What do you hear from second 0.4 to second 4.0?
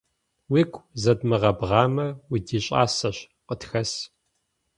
Уигу зэдмыгъэбгъамэ, удищӀасэщ, къытхэс.